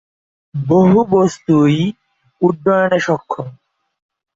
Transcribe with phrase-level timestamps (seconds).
[0.53, 1.77] বহু বস্তুই
[2.41, 3.47] উড্ডয়নে সক্ষম।